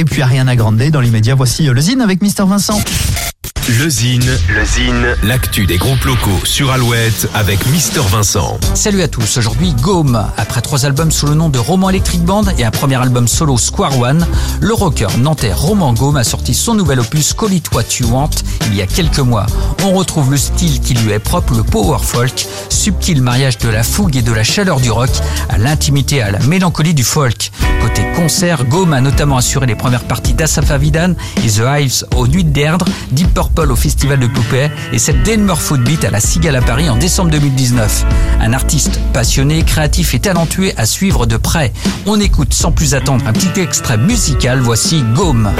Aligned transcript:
et 0.00 0.04
puis 0.04 0.22
Ariana 0.22 0.56
Grande 0.56 0.78
dans 0.78 1.00
l'immédiat. 1.00 1.34
Voici 1.34 1.64
le 1.64 1.80
Zine 1.80 2.00
avec 2.00 2.22
Mister 2.22 2.44
Vincent. 2.46 2.80
Le 3.68 3.88
Zine, 3.88 4.24
le 4.48 4.64
Zine, 4.64 5.16
l'actu 5.22 5.66
des 5.66 5.76
groupes 5.76 6.02
locaux 6.04 6.44
sur 6.44 6.70
Alouette 6.72 7.28
avec 7.34 7.64
Mister 7.66 8.00
Vincent. 8.00 8.58
Salut 8.74 9.02
à 9.02 9.08
tous, 9.08 9.36
aujourd'hui 9.36 9.74
Gaume. 9.74 10.26
Après 10.38 10.60
trois 10.60 10.86
albums 10.86 11.10
sous 11.10 11.26
le 11.26 11.34
nom 11.34 11.50
de 11.50 11.58
Roman 11.58 11.90
Electric 11.90 12.24
Band 12.24 12.44
et 12.58 12.64
un 12.64 12.70
premier 12.70 12.96
album 12.96 13.28
solo 13.28 13.58
Square 13.58 13.98
One, 14.00 14.26
le 14.60 14.72
rocker 14.72 15.08
nantais 15.18 15.52
Roman 15.52 15.92
Gaume 15.92 16.16
a 16.16 16.24
sorti 16.24 16.54
son 16.54 16.74
nouvel 16.74 17.00
opus 17.00 17.34
Call 17.34 17.52
It 17.52 17.72
What 17.72 17.84
You 18.00 18.08
Want 18.08 18.30
il 18.66 18.76
y 18.76 18.82
a 18.82 18.86
quelques 18.86 19.18
mois. 19.18 19.46
On 19.84 19.92
retrouve 19.92 20.30
le 20.30 20.36
style 20.36 20.80
qui 20.80 20.94
lui 20.94 21.12
est 21.12 21.18
propre, 21.18 21.54
le 21.54 21.62
power 21.62 21.98
folk, 22.02 22.46
subtil 22.70 23.20
mariage 23.20 23.58
de 23.58 23.68
la 23.68 23.82
fougue 23.82 24.16
et 24.16 24.22
de 24.22 24.32
la 24.32 24.42
chaleur 24.42 24.80
du 24.80 24.90
rock 24.90 25.10
à 25.48 25.58
l'intimité 25.58 26.16
et 26.16 26.22
à 26.22 26.30
la 26.30 26.40
mélancolie 26.40 26.94
du 26.94 27.04
folk. 27.04 27.52
Côté 27.80 28.04
concert, 28.14 28.64
Gaume 28.64 28.92
a 28.92 29.00
notamment 29.00 29.36
assuré 29.36 29.66
les 29.66 29.74
premières 29.74 30.04
parties 30.04 30.34
d'Asaf 30.34 30.70
Avidan 30.70 31.14
et 31.44 31.48
The 31.48 31.62
Hives 31.78 32.04
aux 32.16 32.26
Nuits 32.26 32.44
d'Erdre, 32.44 32.86
Deep 33.10 33.32
Purple 33.32 33.49
au 33.58 33.76
Festival 33.76 34.18
de 34.18 34.26
Poupée 34.26 34.70
et 34.92 34.98
cette 34.98 35.22
Denver 35.22 35.56
Footbeat 35.56 36.04
à 36.04 36.10
la 36.10 36.20
Cigale 36.20 36.56
à 36.56 36.62
Paris 36.62 36.88
en 36.88 36.96
décembre 36.96 37.30
2019. 37.30 38.06
Un 38.40 38.52
artiste 38.52 38.98
passionné, 39.12 39.62
créatif 39.64 40.14
et 40.14 40.18
talentueux 40.18 40.72
à 40.76 40.86
suivre 40.86 41.26
de 41.26 41.36
près. 41.36 41.72
On 42.06 42.18
écoute 42.20 42.54
sans 42.54 42.72
plus 42.72 42.94
attendre 42.94 43.26
un 43.26 43.32
petit 43.32 43.60
extrait 43.60 43.98
musical, 43.98 44.60
voici 44.60 45.02
Gaume. 45.14 45.50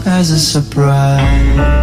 As 0.00 0.30
a 0.30 0.38
surprise. 0.38 1.81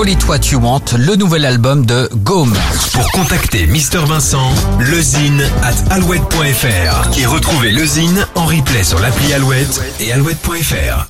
Call 0.00 0.08
It 0.08 0.26
What 0.26 0.50
You 0.50 0.60
Want, 0.60 0.96
le 0.96 1.14
nouvel 1.14 1.44
album 1.44 1.84
de 1.84 2.08
Gaume. 2.24 2.56
Pour 2.94 3.12
contacter 3.12 3.66
Mister 3.66 3.98
Vincent, 3.98 4.50
lezine 4.78 5.42
at 5.62 5.74
alouette.fr 5.92 7.18
et 7.18 7.26
retrouver 7.26 7.70
le 7.70 7.84
Zine 7.84 8.26
en 8.34 8.46
replay 8.46 8.82
sur 8.82 8.98
l'appli 8.98 9.34
Alouette 9.34 9.78
et 10.00 10.10
alouette.fr. 10.10 11.06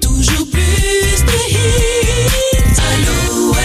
Toujours 0.00 0.46
plus 0.52 1.24
de 1.24 1.32
hits. 1.50 2.78
Alouette. 2.94 3.56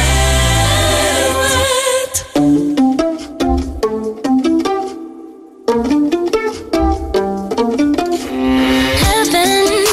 Heaven 9.04 9.86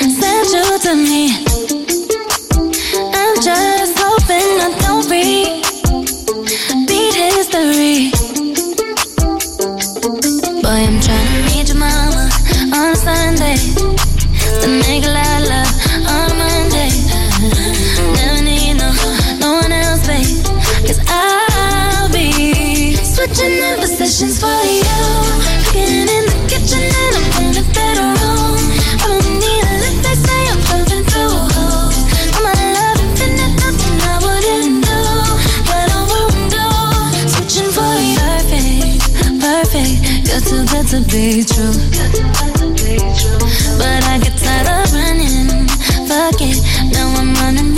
sent 0.00 0.54
you 0.54 0.78
to 0.82 0.94
me. 0.96 1.51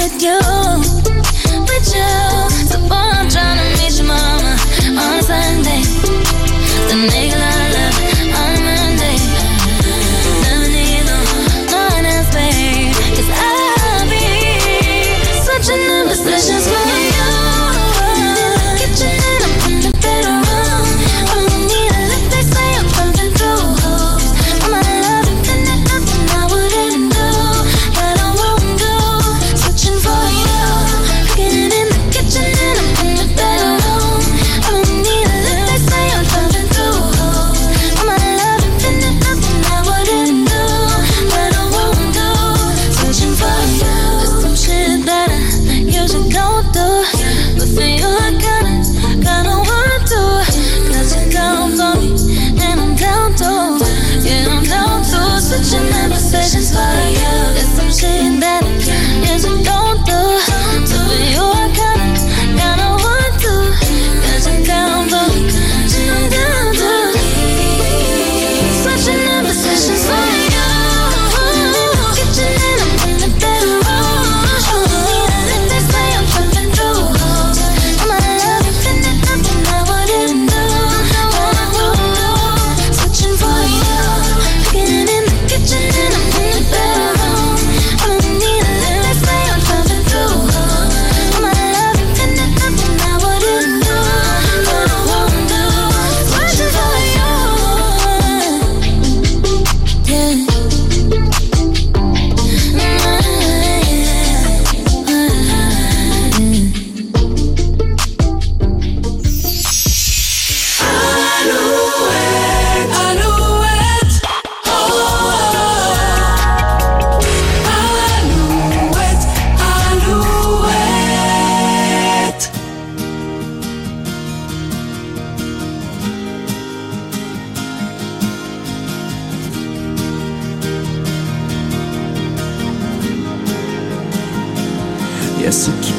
With 0.04 0.22
you. 0.22 0.36
With 0.36 1.94
you. 1.94 2.10
So 2.68 2.78
boy, 2.88 2.94
I'm 2.94 3.26
trying 3.26 3.56
to 3.56 3.82
meet 3.82 3.96
your 3.96 4.06
mama 4.06 4.54
on 5.00 5.22
Sunday. 5.22 5.80
To 6.90 6.96
make 7.08 7.32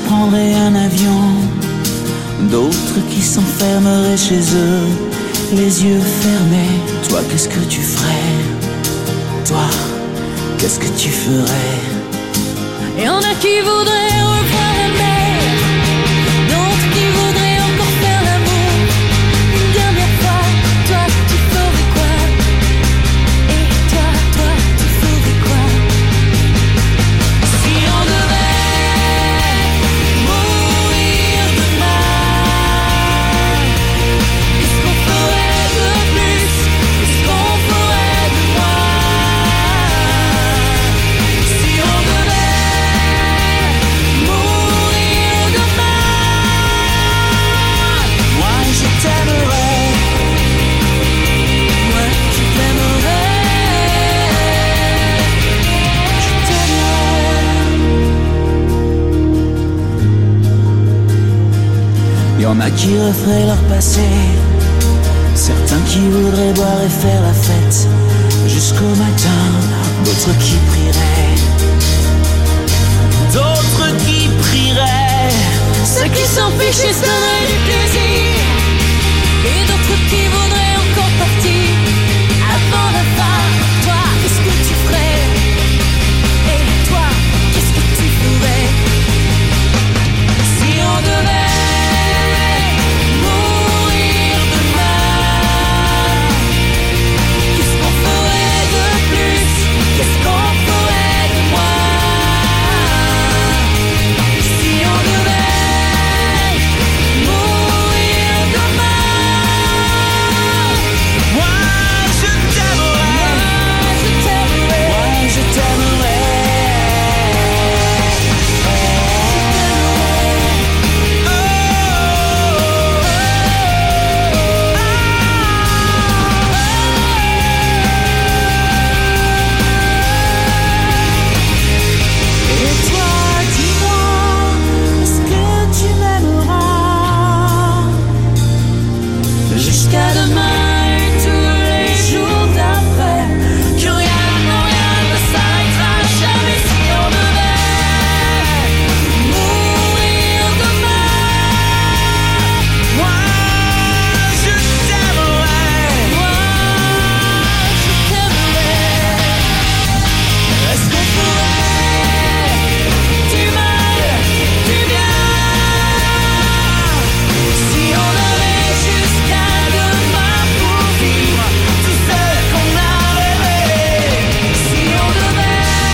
prendraient 0.05 0.53
un 0.53 0.75
avion, 0.75 1.21
d'autres 2.51 2.99
qui 3.09 3.21
s'enfermeraient 3.21 4.17
chez 4.17 4.39
eux, 4.39 4.87
les 5.53 5.83
yeux 5.83 6.01
fermés. 6.21 6.79
Toi, 7.09 7.19
qu'est-ce 7.29 7.49
que 7.49 7.63
tu 7.69 7.81
ferais? 7.81 8.33
Toi, 9.45 9.67
qu'est-ce 10.57 10.79
que 10.79 10.91
tu 10.97 11.09
ferais? 11.09 11.79
Et 12.97 13.09
on 13.09 13.17
a 13.17 13.33
qui 13.41 13.59
voudraient 13.59 14.21
revoir 14.33 15.14
Y 62.45 62.47
en 62.47 62.59
a 62.59 62.69
qui 62.69 62.95
referaient 62.95 63.47
leur 63.47 63.61
passé, 63.73 64.05
certains 65.33 65.81
qui 65.87 65.97
voudraient 65.97 66.53
boire 66.53 66.79
et 66.85 66.89
faire 66.89 67.19
la 67.23 67.33
fête 67.33 67.87
jusqu'au 68.47 68.93
matin, 69.03 69.41
d'autres 70.05 70.37
qui 70.37 70.53
prieraient, 70.69 71.39
d'autres 73.33 73.97
qui 74.05 74.29
prieraient. 74.43 75.33
Ceux 75.85 76.07
qui 76.09 76.23
s'en 76.35 76.51
fichent 76.59 76.85
et 76.85 76.93
du 77.49 77.57
plaisir, 77.65 78.35
et 79.49 79.61
d'autres 79.65 79.99
qui 80.11 80.54